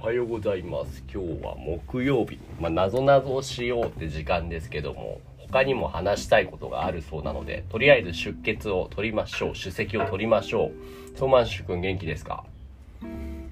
[0.00, 1.02] おはようございます。
[1.12, 2.38] 今日は木曜日。
[2.60, 9.52] まあなぞなぞをしようって時間ですけども他にも話したいことがあるそうなのでとりあえず出血を取りましょう。
[9.54, 10.70] 首席を取りましょ
[11.14, 11.18] う。
[11.18, 12.44] ソーマンシュ君元気ですか？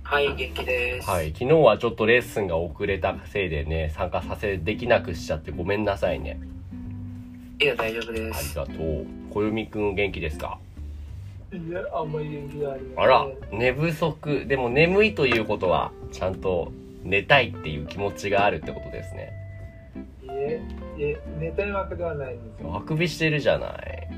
[0.05, 1.11] はい、元気です。
[1.11, 1.33] はい。
[1.33, 6.39] 昨日はちょっとレッスンが遅れたせいでね参加させできなくしちゃってごめんなさいね。
[7.61, 8.55] いや、大丈夫でありす。
[8.55, 9.07] がとう。
[9.31, 10.61] 小読くん元気ですか？
[11.53, 13.05] いや、あんまり元気がありません。
[13.05, 16.73] あら寝不足でも眠いということはちゃんと
[17.05, 19.33] 寝たいっていう気持ちがあるってことですね
[20.25, 20.61] いえ、
[20.99, 22.77] いえ、寝たいわけではないんですよ。
[22.77, 24.09] あくびしてるじゃない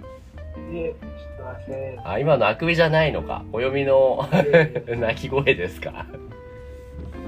[0.72, 2.08] いえ、してません。
[2.08, 6.06] あ今のあくびじゃないのか暦のいえい 鳴き声ですか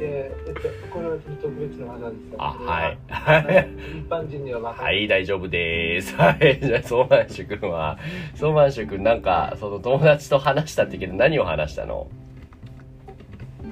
[0.00, 3.68] え、えっと、これは特別な技ですあはいはい。
[3.98, 4.84] 一般人には分かる。
[4.84, 6.14] はい大丈夫です。
[6.16, 7.98] はいじゃあソーマンシュ君は。
[8.34, 12.08] ソーマンシュ君なんかその友達と話したってけど何を話したの？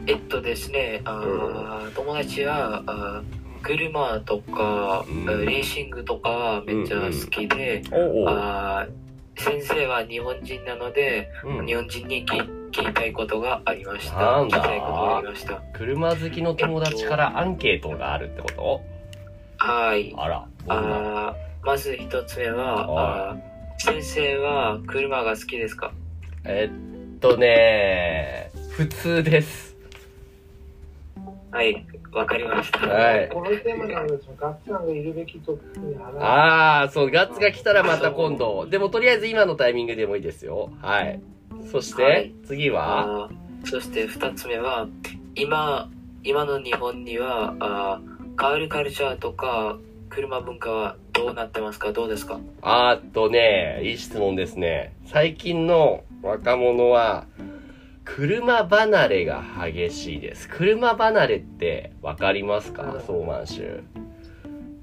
[0.07, 5.27] えっとですね、あー友達は、あー車とか、うん。
[5.45, 11.67] レーシングとかめっちゃ好きで、おうおう、あー先生は日本人なので、うん。
[11.67, 14.17] 日本人に聞聞きたいことがありました。
[14.17, 14.59] なんだ？
[14.59, 15.63] 聞きたいことがありました。
[15.73, 18.81] 車好きの友達からアンケートがあるってこと？
[19.59, 20.15] はい。
[20.17, 21.29] あらどんな？
[21.29, 25.93] あーまず一つ目は、あー先生は車が好きですか？
[26.45, 29.77] えっとね普通です
[31.51, 32.87] はい、わかりました。
[32.87, 34.35] はいこのテーマなんですよ。
[34.39, 36.19] ガッツさんがいるべき時に話す。
[36.23, 41.21] ああそうガッツが来たらまた今度でもとりあえず今のタイミングでもいいですよはい
[41.71, 43.29] そして、はい次は？
[43.65, 44.89] そして二つ目は
[45.35, 45.91] 今
[46.25, 51.93] 今の日本にはあーカールカルチャーとか車文化はどうなってますか？
[51.93, 52.39] どうですか？
[52.63, 54.95] あーっとね、いい質問ですね。
[55.07, 57.27] 最近の若者は、
[58.05, 60.49] 車離れが激しいです。
[60.49, 63.03] 車離れってわかりますか？
[63.07, 63.83] ソーマンシュ。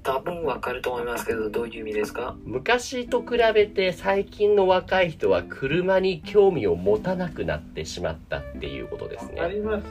[0.06, 2.36] 多分わかると思いますけどどういう意味ですか？
[2.44, 9.54] 昔と比べて最近の若い人は車に興味を持たなくなってしまったっていうことですあね。
[9.54, 9.90] りますね。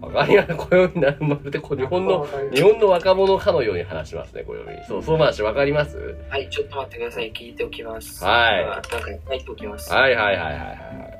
[0.00, 0.54] わかります。
[0.56, 4.72] こよみなるまるで日本の、日本の若者かのように話しますね、こよみ。
[4.86, 6.16] そう、ソーマンシュわかります？
[6.28, 8.88] はいちょっと待ってください聞いておきますはいなんか
[9.28, 11.18] 書いておきますはいはいはいはいはい。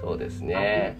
[0.00, 0.96] そうですね。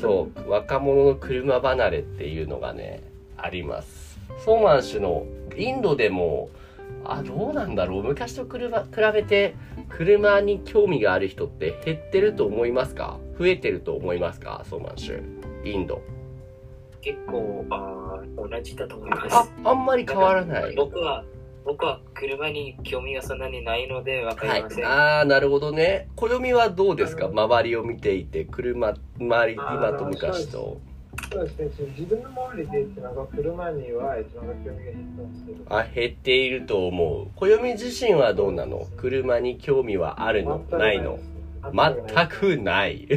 [0.00, 3.02] そう若者の車離れっていうのがね
[3.38, 4.05] あります
[4.44, 5.26] ソーマン氏の
[5.56, 6.50] インドでも
[7.04, 8.02] あどうなんだろう。
[8.02, 9.54] 昔と車比べて
[9.88, 13.18] 車に興味がある人って減ってると思いますか？
[13.38, 14.64] 増えてると思いますか？
[14.68, 15.12] ソーマン氏
[15.64, 16.02] インド。
[17.00, 19.36] 結構あー同じだと思います。
[19.36, 20.74] ああんまり変わらない。
[20.74, 21.24] 僕は
[21.64, 26.08] 僕は車に興味がそんなにないのでわかはいりません、ああなるほどね。
[26.16, 27.26] 暦はどうですか？
[27.26, 30.80] 周りを見ていて車周り今と昔と
[31.32, 31.88] そうですね。
[31.98, 35.76] 自分の周りで、なんか車には一番興味が減ってますけど。
[35.76, 38.86] あ減っていると思う暦自身はどうなの？
[38.96, 40.58] 車に興味はあるの？
[40.70, 41.18] ないの？
[41.72, 43.08] 全くない。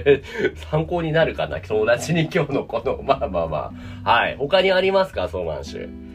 [0.70, 1.60] 参考になるかな？
[1.60, 3.72] 友達に今日のこの、 まあまあま
[4.04, 4.10] あ。
[4.10, 4.36] はい。
[4.36, 5.28] 他にありますか？
[5.28, 6.06] ソーマンシュ。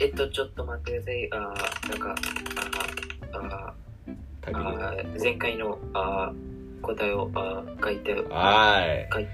[0.00, 2.14] えっとちょっと待ってくださいあーなんか
[3.32, 9.08] あーあー前回のあー答えをあー書いてはい。
[9.12, 9.30] 書いて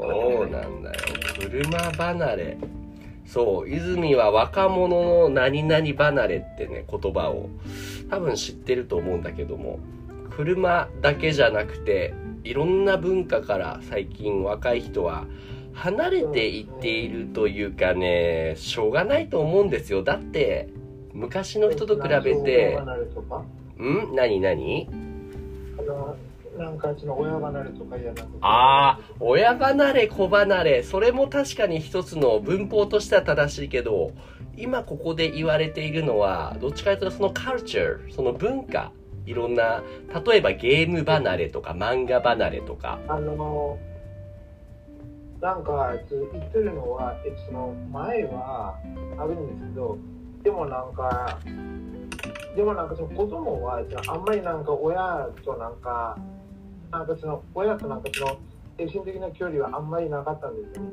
[0.00, 0.96] そうなんだよ。
[1.40, 2.56] 車離れ。
[3.26, 7.48] そう、泉は若者の何々離れってね、言葉を。
[8.08, 9.78] 多分知ってると思うんだけども、
[10.30, 12.12] 車だけじゃなくて、
[12.42, 15.26] いろんな文化から最近若い人は
[15.74, 20.02] 離れていっているというかね、しょうがないと思うんですよ。
[20.02, 20.68] だって、
[21.12, 22.78] 昔の人と比べて、
[23.78, 24.14] ん？
[24.14, 24.40] 何？
[24.40, 24.88] 何？
[26.60, 34.12] なんかその親離れとか嫌なああ、親離れ子離れ、それも確かに一つの文法としては正しいけど、
[34.56, 38.92] 今ここで言われているのは、どっちかというとそのカルチャー、その文化、
[39.24, 39.82] いろんな、
[40.26, 43.78] 例えばゲーム離れとか漫画離れとか、あの
[45.40, 48.78] なんか言ってるのはえその前は
[49.18, 49.96] あるんですけど
[50.42, 51.38] でもなんか
[52.54, 56.18] でもなんかその子供はあんまりなんか親となんか
[56.90, 58.38] なんかその親となんかその
[58.78, 60.90] 精神的な距離はあんまりなかったんですよね。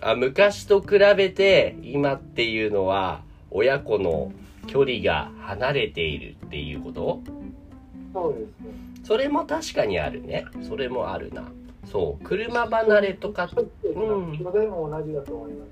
[0.00, 4.32] あ昔と比べて今っていうのは、親子の
[4.66, 7.20] 距離が離れているっていうこと？
[8.12, 8.46] そうですね。
[9.04, 10.44] それも確かにあるね。
[10.62, 11.44] それもあるな。
[11.84, 15.70] そう、車離れとかちょっとうん兄弟も同じだと思います。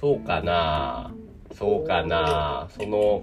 [0.00, 1.12] そうかな
[1.52, 3.22] そうかなその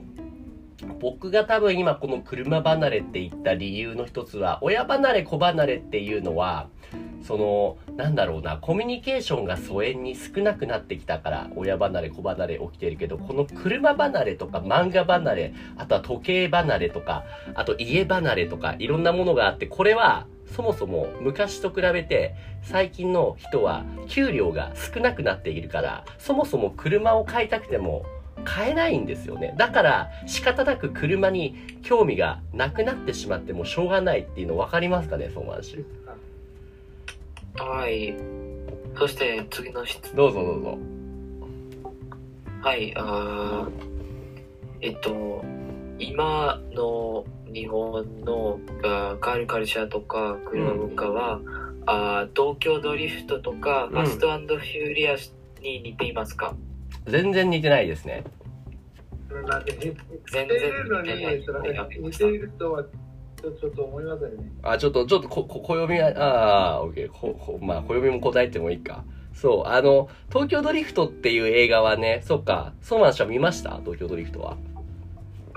[0.99, 6.67] 僕が多分今この車離れって言った理由の一つは、親離れ子離れっていうのは、
[7.23, 17.23] その、なんだろうな、コミュニケーションが疎遠に少なくなってきたから、親離れ子離れ起きてるけど、この車離れとか漫画離れ、あとは時計離れとか、
[17.55, 28.05] あと家離れとか、いろんなものがあって、これは、そもそも昔と比べて最近の人は給料が少なくなっているからそもそも車を買いたくても
[28.43, 29.55] 買えないんですよね。
[29.57, 35.85] だから仕方なく車に興味がなくなってしまってもしょうがないっていうの分かりますかね、相馬市。
[37.55, 38.15] はい。
[38.97, 40.77] そして次の質どうぞどうぞ。
[42.61, 43.71] はい、あー
[44.81, 45.43] えっと、
[45.99, 48.59] 今の日本の
[49.19, 51.39] car culture とか車文化は、
[51.85, 56.55] あー東京ドリフトとか、ん Fast Furious に似ていますか？
[57.07, 58.23] 全然似てないですね。
[59.47, 59.95] なんで似て
[60.31, 64.51] 全然るのに似てないそれ似ているとはちょっと思いませんね。
[64.61, 67.09] あ、ちょっと、ちょっとこ、こ、暦は、ああ、オッケー。
[67.09, 69.03] こ、こ、まあ、暦も答えてもいいか。
[69.33, 73.79] そう、あの、東京ドリフトっていう映画はね、そっか、ソーマン氏は見ました？
[73.81, 74.55] 東京ドリフトは。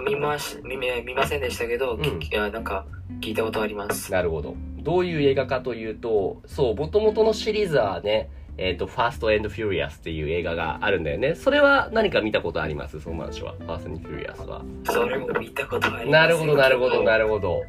[0.04, 2.86] 見まし見め見ませんでしたけど、うんきいやなんか
[3.20, 4.10] 聞いたことあります。
[4.10, 4.54] なるほど。
[4.78, 11.34] どういう映画かというと、そう、元々のシリーズはね、えっ、と、 Fast and Furious っていう映画があるんだよね。
[11.34, 13.00] それは何か見たことあります？
[13.00, 13.52] ソーマン氏は。
[13.58, 14.62] Fast and Furious は。
[14.84, 16.08] それも見たことあります。
[16.08, 17.62] なるほど、なるほど、なるるほど。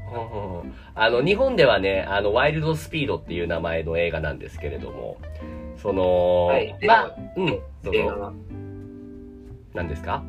[0.96, 5.18] あの、日本ではね、あの、ワイルドスピードっていう名前の映画なんですけれども、
[5.78, 7.92] その、はいまあ、うん、どうぞ。
[7.94, 8.34] 映画は。
[9.74, 10.24] 何ですか？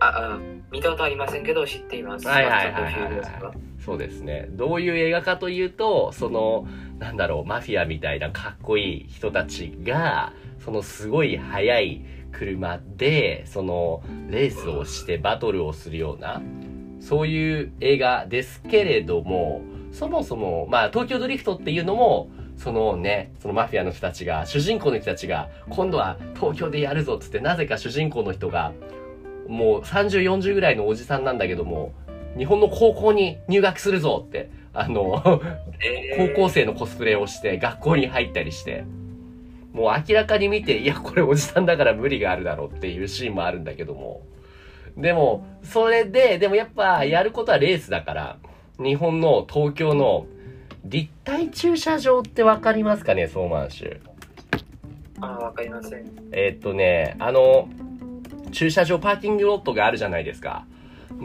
[0.00, 0.38] ああ、
[0.70, 2.26] 見たことありませんけど知っています。
[2.26, 3.54] はいはいはいはいは
[3.84, 4.48] そうですね。
[4.50, 6.66] どういう映画かというと、その、
[6.98, 16.42] なんだろう、マフィアみたいなかっこいい人たちが、そのすごい速い車で、その、レースをしてバトルをするような、
[17.00, 19.62] そういう映画ですけれども、
[19.92, 28.72] そもそも、まあ、東京ドリフトっていうのも、そのね、そのマフィアの人たちが、主人公の人たちが、今度は東京でやるぞっつって、なぜか主人公の人が、
[29.48, 31.92] もう30、40ぐらいのおじさんなんだけども、
[32.36, 35.22] 日本の高校に入学するぞって、あの、
[35.84, 38.84] えー高校生のコスプレをして学校に入ったりして、
[39.72, 44.22] もう明らかに見て、いや、これおじさんだから無理があるだろうっていうシーンもあるんだけども。
[44.96, 48.38] でも、それで、でもやっぱやることはレースだから、
[48.78, 50.26] 日本の東京の
[50.84, 54.00] 立体駐車場ってわかりますかね、ソーマン州。
[55.20, 56.04] あーわかりません。
[56.32, 57.68] えーっとね、あの、
[58.50, 60.66] 駐車場パーキングロットがあるじゃないですか。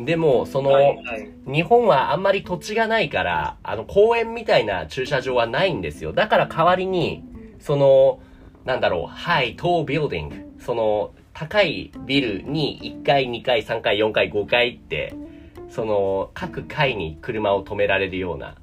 [0.06, 1.32] でも、その、はいはい。
[1.46, 6.14] 日本はあんまり土地がないから、あの、公園みたいな駐車場はないんですよ。
[6.14, 7.24] だから代わりに、
[7.60, 8.20] その、
[8.66, 10.36] なんだろう、ハイ、トービルディング。
[10.60, 15.14] その、高いビルに1階、2階、3階、4階、5階って、
[15.70, 18.56] その、各階に車を止められるような、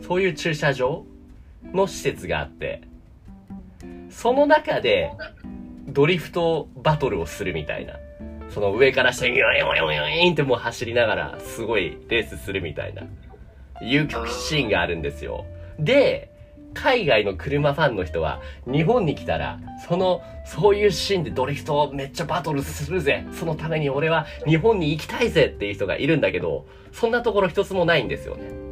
[0.00, 1.04] そういう駐車場
[1.72, 2.82] の施設があって、
[4.10, 5.12] その中で、
[5.86, 7.94] ドリフトバトルをするみたいな。
[8.50, 13.02] その上から下に、ヨヨヨヨヨンってもう走りながら、すごいレースするみたいな、
[13.82, 15.44] いうシーンがあるんですよ。
[15.78, 16.30] で、
[16.74, 28.65] 海外の車ファンの人は、日本に来たら、その、そういうシーンでドリフトをめっちゃバトルするぜそのために俺は日本に行きたいぜっていう人がいるんだけど、そんなところ一つもないんですよね。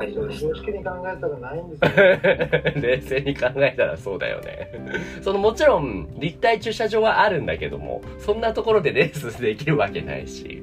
[0.00, 2.80] ああ、かりまし常識に考えたらないんですよ。
[2.82, 4.70] 冷静に考えたらそうだよね。
[5.22, 10.62] そのもちろん立体駐車場はあるんだけども、そんなところでレースできるわけないし。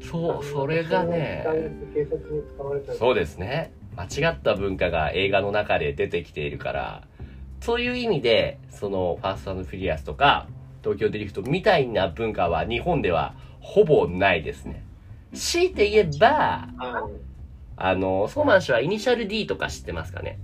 [0.00, 1.46] そう、それがね。
[2.98, 3.72] そうですね。
[3.96, 7.02] 間違った文化が映画の中で出てきているから、
[7.60, 10.48] そういう意味で、その Fast Furious とか、
[10.82, 14.82] 東京ドリフトみたいな文化は日本ではほぼないですね。
[15.32, 17.08] 強いて言えば、は
[17.84, 20.38] あの、ソーマン氏はイニシャル D とか知ってますかね？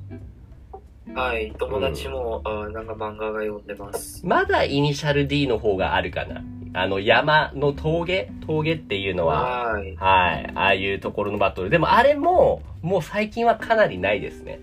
[1.06, 1.12] い。
[1.12, 4.26] はい、友達も、あーなんか漫画が読んでます。
[4.26, 6.42] まだイニシャル D の方があるかな。
[6.74, 8.32] あの、山の峠？
[8.44, 9.94] 峠っていうのは、はい。
[9.94, 10.52] はい。
[10.52, 11.70] ああいうところのバトル。
[11.70, 14.58] でもあれも、もう最近はかなりないですね。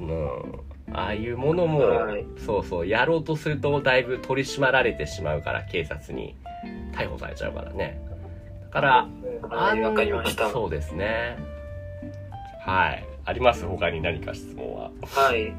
[0.00, 0.60] うん。
[0.92, 6.36] ああいうものも、はいそうそう、やろうとするとだいぶ取り締まられてしまうから、警察に
[6.92, 8.00] 逮捕されちゃうからね。
[8.66, 9.08] だから、
[9.50, 10.48] はい、わかりました。
[10.50, 11.57] そうですね。
[12.68, 13.04] はい。
[13.24, 13.64] あります？
[13.64, 14.90] 他に何か質問は？
[15.02, 15.54] はい。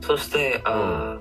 [0.00, 1.18] そして、あ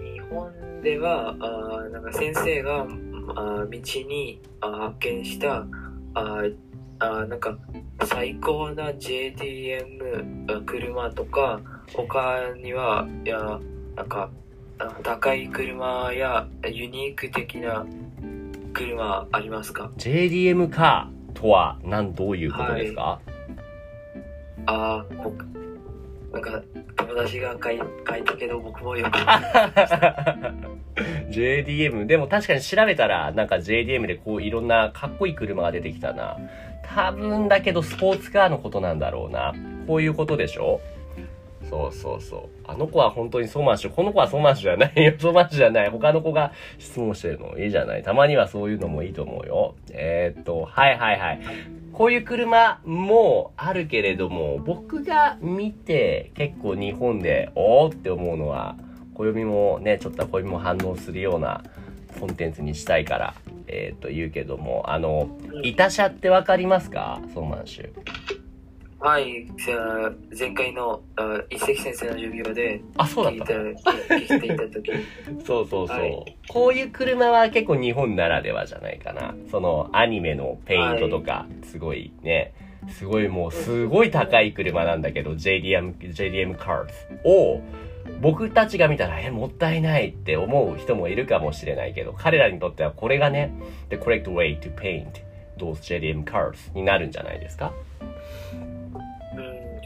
[0.00, 0.50] ー日本
[0.82, 5.66] では、あーなんか先生が、あー道にあー発見した、
[6.14, 6.54] あー
[7.00, 7.56] あーなんか
[8.04, 11.60] 最高な JDM あ車とか、
[11.94, 13.60] 他には、いや、
[13.96, 14.30] なんか、
[14.78, 17.84] あ高い車やユニーク的な
[18.72, 22.14] 車ありますか？JDM カーとは何？
[22.14, 23.20] どういうことですか、
[24.66, 25.44] ああ、僕、
[26.32, 26.62] なんか
[26.96, 29.18] 友達が書い書いたけど僕もよく。
[31.30, 36.36] JDM でも確かに調べたらなんか JDM でこういろんなかっこいい車が出てきたな。
[36.94, 39.54] 多分だけどスポーツカーのことなんだろうな。
[39.86, 40.80] こういうことでしょ？
[41.68, 42.48] そうそうそう。
[42.66, 45.14] あの子は本当にソーマン氏この子はソーマン氏じゃないよ。
[45.18, 45.90] ソーマン氏じゃない。
[45.90, 48.02] 他の子が質問してるのいいじゃない。
[48.02, 49.74] たまにはそういうのもいいと思うよ。
[49.92, 51.40] えー、っとはいはいはい。
[51.92, 58.76] こういう車もあるけれども僕が見て結構日本でおおって思うのは
[59.14, 61.62] 暦もね、ちょっと暦も反応するような
[62.18, 63.34] コンテンツにしたいから、
[63.66, 65.28] えっ、と言うけども、あの、
[65.62, 67.20] 板車ってわかりますか？
[67.34, 67.90] ソーマンシュ。
[69.02, 69.46] はい、
[70.38, 73.46] 前回のあ一石先生の授業であ、そうだ聞いった
[74.08, 74.92] た聞いていた時。
[75.42, 76.36] そうそうそう、はい。
[76.48, 79.34] こういう車は結構日本ならではじゃないかな。
[79.50, 82.52] そのアニメのペイントとか、すごいね、
[82.88, 86.88] すごいもうすごい高い車なんだけど、JDM、JDM Cars
[87.24, 87.62] を
[88.20, 93.50] 僕たちが見たら、え、もったいないって思う人もいるかもしれないけど、彼らにとってはこれがね、
[93.88, 95.06] the correct way to paint
[95.56, 97.72] those JDM Cars になるんじゃないですか？
[98.02, 98.10] うん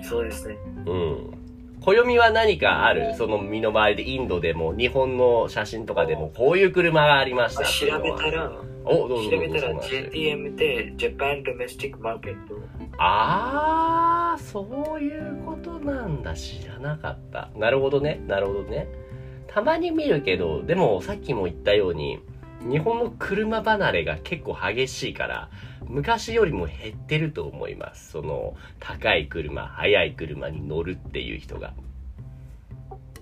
[0.08, 0.56] そうですね。
[0.86, 1.38] うん。
[1.80, 3.14] 暦は何かある？
[3.14, 7.64] その身の回りでインドでも日本の写真とかでもこういう車がありました。
[7.64, 8.50] 調べたら
[8.86, 12.54] おどうぞ調べたらそうなんです JDM ってジャパンドメスティックマーケット
[12.98, 16.34] あーそういうことなんだ。
[16.34, 17.50] 知らなかった。
[17.56, 18.22] なるほどね。
[18.26, 18.88] なるほどね。
[19.46, 22.18] たまに見るけどでもさっきも言ったように
[22.68, 25.50] 日本の車離れが結構激しいから
[25.86, 28.10] 昔よりも減ってると思います。
[28.12, 31.74] その高い車速い車に乗るっていう人が。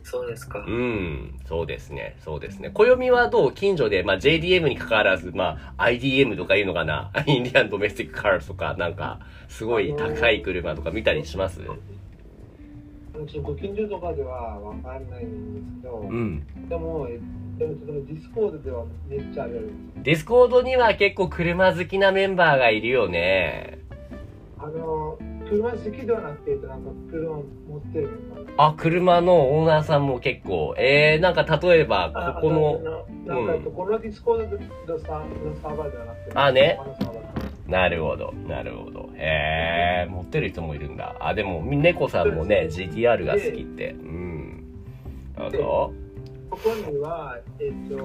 [0.04, 0.64] そうですか。
[0.66, 2.70] うん、そうですね、そうですね。
[2.70, 3.52] 暦はどう？
[3.52, 7.12] 近所で、まあ、JDM に関わらず、まあ、IDM とかいうのかな？
[7.26, 11.61] インディアンドメスティックカーとか、なんか、すごい高い車とか見たりします？
[13.23, 16.47] うちご近所とかではわかんないんですけど、うん。
[16.69, 17.19] でも、え
[17.59, 20.02] でもそのディスコードではめっちゃあるんですよ。
[20.02, 23.79] ディスコードには結構車好きなメンバーがいるよね。
[24.59, 27.43] あの、車好きではなくて、なんか車持
[27.79, 28.11] ってる
[28.57, 32.33] あ、車のオーナーさんも結構、えー、なんか例えば、な。
[32.35, 32.81] ここの、
[33.29, 34.49] あなんか、うんこのディスコー
[34.87, 36.79] ドのサーバーではなくて、あね
[37.73, 39.09] なるほど、なるほど。
[39.14, 41.17] へえ、持ってる人もいるんだ。
[41.21, 43.93] あ、でも、猫さんもね、GTR が好きって。
[43.93, 44.64] うん。
[45.35, 45.93] なるほど。
[46.50, 47.97] ここには、えっと、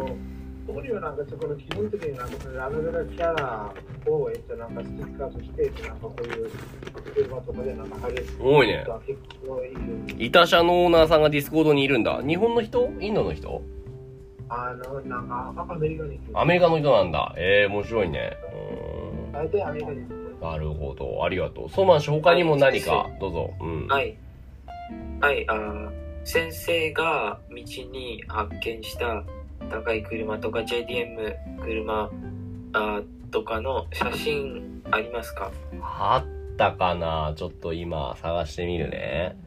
[0.68, 3.74] ここにはなんかそこの基本的になんかそのラベルキャラ
[4.08, 6.52] を、えっと、なんかステッカーとして、なんかこういう
[7.14, 12.22] 車とかでなんか貼るすごいね結構いるんです痛車のオーナーさんがディスコードにいるんだ。
[12.26, 12.90] 日本の人？
[13.02, 13.62] インドの人？
[14.50, 16.40] あの、なんかアメリカに行く。
[16.40, 17.34] アメリカの人なんだ。
[17.38, 18.32] ええー、面白いね。
[18.94, 18.97] う
[19.38, 20.14] 大体アメリカに行く。
[20.42, 20.52] ーん。
[20.52, 21.24] なるほど。
[21.24, 21.70] ありがとう。
[21.70, 23.54] ソーマン氏他にも何か、どうぞ。
[23.60, 23.88] うん。
[23.88, 24.16] はい
[25.22, 25.90] はいあー
[26.24, 29.24] 先生が道に発見した
[29.70, 32.10] 高い車とか JDM 車
[32.74, 35.52] あーとかの写真ありますか？
[35.82, 39.38] あったかなちょっと今探してみるね。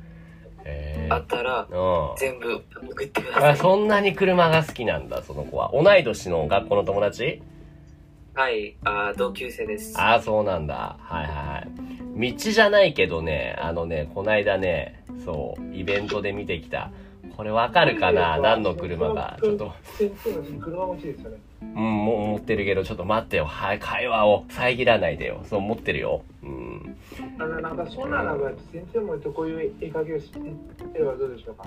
[0.64, 2.10] えあったらー。
[2.10, 2.16] うん。
[2.16, 5.70] 全部送ってくださあいそんなに車が好きなんだ、その子は。
[5.72, 7.42] 同い年の学校の友達？
[8.34, 10.96] はいあ同級生ですああ、そうなんだ。
[11.00, 12.32] はいはいはい。
[12.32, 16.90] 道じゃないけどね、あのね、こないだね、そう、イベントで見てきた。
[17.40, 18.36] これわかるかな？
[18.38, 19.38] 何の車か。
[19.42, 19.72] ちょっと。
[21.62, 23.46] うん、もう持ってるけど、ちょっと待ってよ。
[23.46, 25.40] はい、会話を遮らないでよ。
[25.48, 26.22] そう、持ってるよ。
[26.42, 26.98] うん。
[27.38, 28.22] あの、なんかそんな
[28.70, 30.28] 先生もこういう絵描きを知っ
[30.92, 31.64] てればどうでしょうか？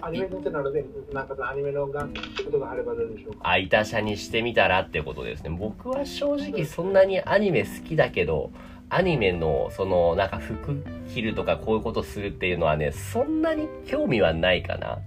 [0.00, 2.08] アニメ先生なので、なんかアニメのが
[2.46, 3.50] ことがあればどうでしょうか？
[3.50, 5.50] あ、いた車にしてみたらってことですね。
[5.50, 8.50] 僕は正直そんなにアニメ好きだけど、
[8.94, 14.98] アニメの、その、なんか服着るとかこういうことするっていうのはね、そんなに興味はないかな。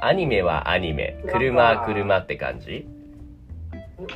[0.00, 2.86] アニメはアニメ、車は車って感じ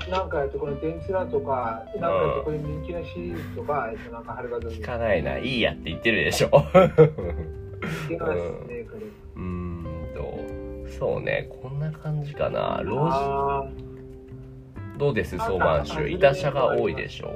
[0.09, 4.93] なんか、えっと、この電池ラとか、なんか、えっと、これ人気のシリーズとか、えっと、なんかあればどうでしょうか。
[4.93, 5.39] 聞かないな。
[5.39, 6.47] いいやって言ってるでしょ。
[6.47, 6.95] いけますね、
[8.09, 9.07] これ。
[9.35, 10.39] うーんと、
[10.99, 12.81] そうね、こんな感じかな。
[12.85, 15.37] ロジ、どうです？
[15.37, 16.09] 相馬州。
[16.09, 17.35] 板車が多いでしょ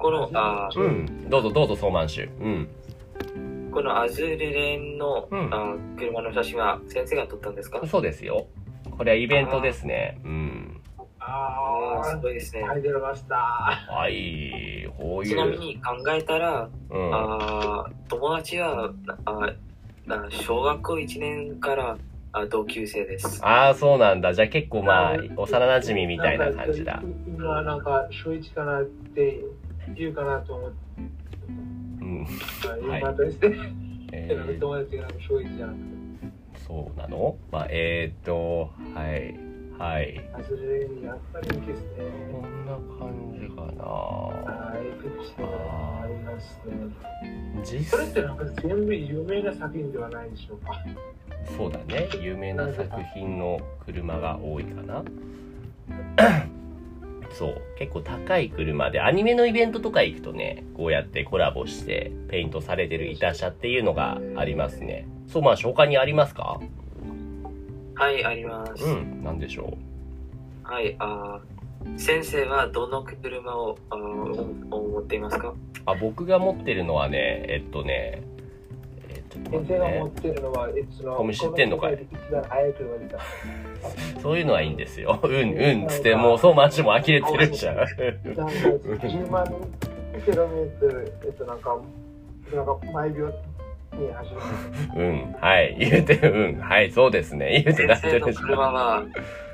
[0.00, 1.28] このあーうん。
[1.30, 2.28] どうぞどうぞ相馬州。
[2.40, 2.68] うん。
[3.70, 7.86] このアズールレーンの、うんあー車の写真は先生が撮ったんですか？
[7.86, 8.46] そうですよ。
[8.96, 10.18] これはイベントですね。
[10.24, 10.80] うん。
[11.20, 13.36] ああーすあごいですねはい、出ました。
[13.36, 15.58] はい、こういちなみう。
[15.58, 17.14] に考えたら、うん。
[17.14, 18.90] あー友達は
[19.26, 19.52] あ
[20.08, 21.96] あ小学校1年から
[22.32, 23.44] あ同級生です。
[23.44, 24.32] ああ、そうなんだ。
[24.32, 27.02] じゃあ結構まあ、幼馴染みたいな感じだ。
[27.28, 29.40] 今なんか小一かなって
[29.96, 30.76] 言うかなと思って
[31.48, 31.52] う
[32.04, 32.26] ん。
[32.62, 32.76] た。
[32.98, 33.52] 今として、
[34.12, 35.28] えー、 友達がなんかなくて。
[36.66, 37.36] そうなの？
[37.50, 39.34] まあ、えーっと、はい。
[39.78, 40.20] はい。
[40.34, 42.04] あ、それやっぱりですね。
[42.30, 43.84] こんな感じかな。
[43.84, 44.72] は
[46.02, 46.72] ありますね。
[47.64, 50.72] 実それってなんか全部有名な作品ではないでしょうか。
[51.56, 52.08] そうだね。
[52.20, 55.02] 有名な作品の車が多いかな。
[57.32, 57.62] そう。
[57.78, 65.06] 結構高い車で、アニメのイベントとか行くとね、こうやってコラボして、ペイントされてる板車っていうのがありますね。
[65.28, 66.60] そう、まあ、他にありますか？
[67.94, 68.84] はい、あります。
[68.84, 69.76] うん、なんでしょ
[70.62, 75.48] はい、あー先生はどの車をあ持っていますか？
[75.48, 75.56] う。
[75.86, 78.22] あ、僕が持ってるのはね、えっとね、
[79.50, 80.12] 先生が持ね。
[80.18, 82.06] ってるのは、えそのお前知ってんのかい。
[84.22, 85.18] そういうのはいいんですよ。
[85.22, 87.76] うん、うん、つって、もう、そう、マジも呆れてるじゃん。
[87.76, 87.92] なんか
[88.34, 89.46] 10万
[90.24, 91.78] キロメートル、えっと、なんか、
[92.54, 93.26] なんか毎秒
[93.94, 94.36] に走る。
[94.96, 97.62] うん、はい、言うて、うん、はい、そうですね。
[97.64, 98.46] 言うてなっ先生のてるじゃん。
[98.46, 99.04] 車は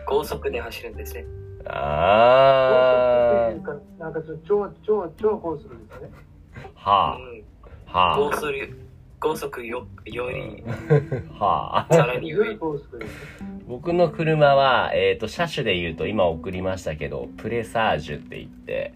[0.06, 1.24] 高速で走るんですね。
[1.68, 6.10] あー、なんか超、超、超高速ですよね。
[6.74, 7.44] はうん
[7.92, 8.85] あ、は高速
[9.18, 11.94] 高速よよりあ、 はあ。
[11.94, 12.56] さらに上。
[13.66, 18.92] 僕の車は、えっ、と、車種で言うと、今送りましたけど、プレサージュって言って、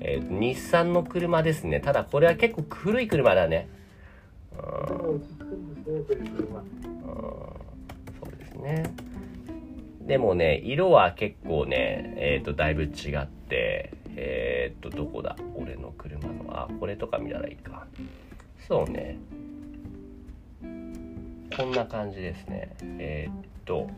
[0.00, 1.80] えっ、と、日産の車ですね。
[1.80, 3.68] ただ、これは結構古い車だね。
[4.52, 5.22] うん
[8.20, 8.82] そうですね。
[10.06, 15.36] でもね、色は結構ね、えっ、と、だいぶ違って、えっ、と、どこだ？
[15.54, 16.44] 俺の車の。
[16.48, 17.86] あ、これとか見たらいいか。
[18.66, 19.18] そうね。
[21.56, 22.70] こんな感じですね。
[22.98, 23.32] えっ、
[23.64, 23.88] と、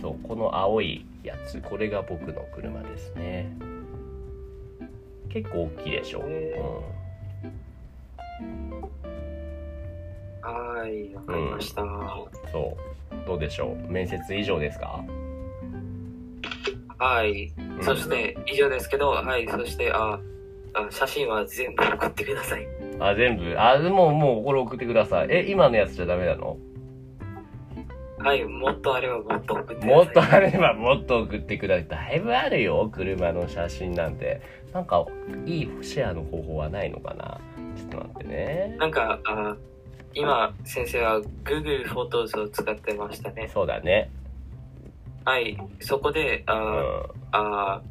[0.00, 3.50] そう、この青いやつ、これが僕の車ですね。
[5.28, 6.22] 結構大きいでしょ？
[6.24, 6.62] へ
[10.42, 11.90] はいわかりました、うん、
[12.52, 12.76] そ
[13.12, 13.26] う。
[13.26, 13.90] どうでしょう？
[13.90, 15.04] 面接以上ですか？
[16.98, 20.20] はい、うんそして以上ですけどはいそしてあ
[20.74, 22.66] あ写真は全部送ってください
[23.00, 23.54] あ、全部。
[23.58, 25.28] あ、もう、もう、これ送ってください。
[25.30, 26.56] え、今のやつじゃダメなの？
[28.18, 31.86] はいもっとあればもっと送ってくださいもっとあればもっと送ってください。
[31.88, 34.40] だいぶあるよ、車の写真なんて。
[34.72, 35.04] なんか、
[35.44, 37.38] いいシェアの方法はないのかな？
[37.76, 38.76] ちょっと待ってね。
[38.78, 39.56] なんかあ
[40.14, 44.10] 今先生は Google フォトスを使ってましたねそうだね。
[45.24, 47.82] はいそこであ、うあ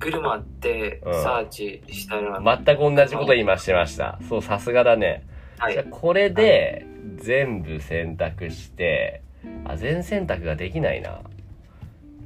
[0.00, 2.64] 車ってうんサーチしたら、ん。
[2.64, 4.18] 全く同じこと今してました。
[4.28, 5.24] そう、さすがだね。
[5.58, 6.86] はいじゃあこれで、
[7.16, 9.22] 全部選択して、
[9.64, 11.20] あ、全選択ができないな。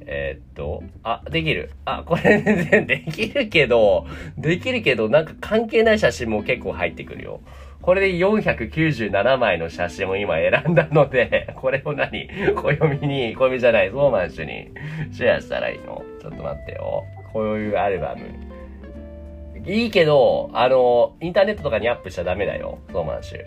[0.07, 1.71] えーっと、あ、できる。
[1.85, 4.05] あ、これ全然 できるけど、
[4.37, 7.41] できるけど、なんか関係ない写真も結構入ってくるよ。
[7.81, 12.27] これで497枚の写真を今選んだので、 これを何？
[12.55, 14.69] 暦に、暦じゃない、ソーマンシュに
[15.11, 16.03] シェアしたらいいの？
[16.21, 17.03] ちょっと待ってよ。
[17.35, 18.21] こういうアルバム。
[19.69, 23.39] いいけど、あの、インターネットとかにアップしちゃダメだよ、ソーマンシュ。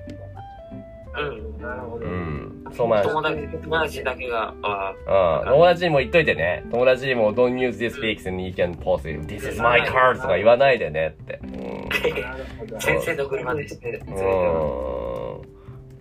[1.18, 2.04] うんなるほど。
[2.04, 2.64] うん。
[2.70, 3.12] ソーマンシュ。
[3.12, 5.48] 友達友達だけがあうん。
[5.48, 6.64] 友達にも言っといてね。
[6.70, 9.26] 友達にも don't use this pics and you can post it.
[9.26, 11.40] This is my car とか言わないでねって。
[11.42, 11.88] うん。
[12.78, 13.98] 先生の車ですね。
[14.06, 14.14] うん。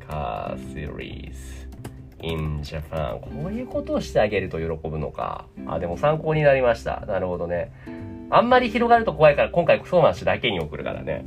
[0.05, 1.56] カーシリーズ
[2.21, 3.19] in Japan。
[3.19, 5.45] こういうことをしてあげると喜ぶのか。
[5.67, 7.05] あ、でも参考になりました。
[7.07, 7.71] なるほどね。
[8.29, 11.25] あんまり広がると怖いから今回ソーマン氏だけに送るからね。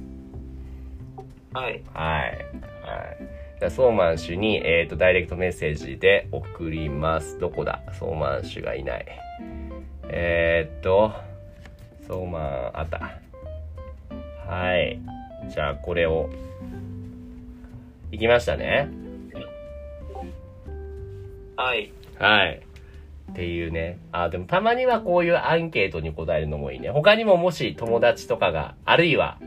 [1.52, 1.82] はい。
[1.94, 2.22] はい。
[2.22, 2.36] はい。
[3.58, 7.38] じゃあ、ソーマン氏に、えっ、と、ダイレクトメッセージで送ります。
[7.38, 7.82] どこだ？
[7.92, 9.06] ソーマン氏がいない。
[10.08, 11.12] えー、っと、
[12.06, 13.10] ソーマン、あった。
[14.46, 15.00] はい。
[15.48, 16.30] じゃあ、これを。
[18.12, 18.88] いきましたね。
[21.60, 21.92] はい。
[22.18, 22.62] はい。
[23.32, 23.98] っていうね。
[24.12, 26.88] あ、でもたまにはこういうアンケートに答えるのもいいね。
[26.88, 29.38] 他にももし友達とかが、あるいは、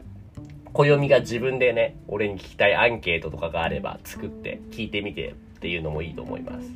[0.73, 6.71] 暦が自分でね、俺に聞きたいアンケートとかがあれば作って聞いてみてっていうのもいいと思います。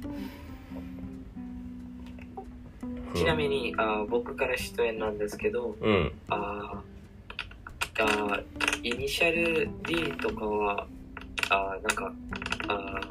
[3.14, 6.12] ちなみに、あ僕から出演なんですけど、うん。
[6.30, 6.82] あ
[8.00, 8.42] あ
[8.84, 10.88] イニシャル D とかは、
[11.50, 12.14] あなんか、
[12.68, 13.02] あ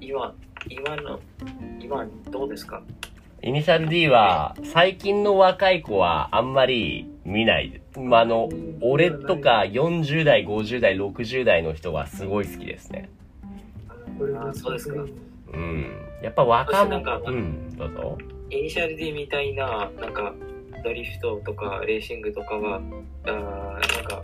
[0.00, 0.34] 今、
[0.68, 1.20] 今の、
[1.80, 2.82] 今どうですか？
[3.42, 7.80] イニシャル D は、最近の若い子はあんまり見ない。
[7.96, 8.48] まあ、あの、
[8.80, 13.08] 俺とか40代、50代、60代の人はすごい好きですね。
[14.18, 15.08] これあそうですかう
[15.52, 15.86] うん。
[16.22, 18.18] やっぱ若なんうん、どうぞ。
[18.50, 20.34] イニシャル D みたいな、なんか、
[20.82, 22.80] ドリフトとかレーシングとかは、
[23.26, 24.20] あーなんか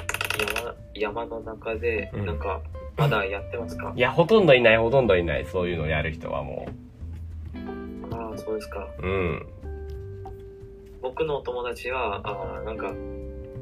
[0.95, 2.61] 山、山の中で、うんなんか、
[2.97, 3.93] まだやってますか？
[3.97, 5.47] いや、ほとんどいない、ほとんどいない。
[5.47, 6.69] そういうのやる人はも
[8.11, 8.89] ああ、そうですか。
[8.99, 9.07] う。
[9.07, 9.47] うん。
[11.01, 12.93] 僕のお友達は、あーなんか、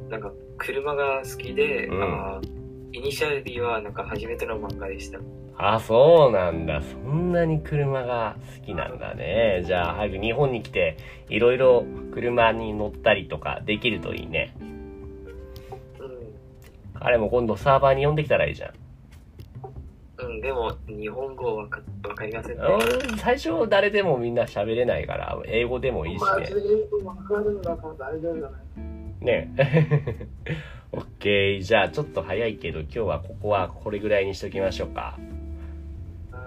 [0.09, 2.61] なんか、車が好きで、うんあー
[2.93, 5.19] イニシャル D は、なんか、初めての漫画でした。
[5.55, 6.81] あ、そうなんだ。
[6.81, 9.63] そんなに車が好きなんだね。
[9.65, 10.97] じゃあ、早く日本に来て、
[11.29, 14.53] いろいろ車に乗ったりとかできるといいね。
[14.59, 15.29] うん。
[16.99, 18.71] 彼も今度サーバーに呼んできたらいいじゃん。
[20.41, 22.63] うん、でも、日本語わかわかりませんね。
[22.63, 26.25] うん最初誰でもみんな喋れないから、英語でもいいしね。
[26.25, 26.55] まあ次
[27.05, 29.25] わかるんだから大丈夫じゃない？
[29.25, 29.53] ね。
[30.91, 31.61] オッケー。
[31.61, 35.17] じゃあ、ちょっと早いけど、今日はここはこれぐらいにしときましょうか。
[36.31, 36.41] はい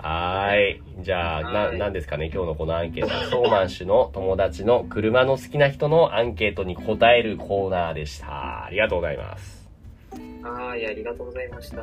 [0.00, 1.02] はーい。
[1.02, 8.66] じゃあ、な、はいなんですかね、今日のこのアンケートは、ソーマン氏の友達の車の好きな人のアンケートに答えるコーナーでした。
[8.66, 9.68] ありがとうございます。
[10.42, 11.82] はい、ありがとうございました。